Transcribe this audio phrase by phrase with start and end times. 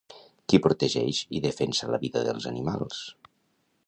[0.53, 3.03] Qui protegeix i defensa la vida dels animals?